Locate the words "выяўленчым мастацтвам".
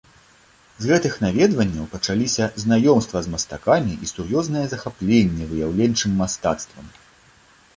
5.53-6.91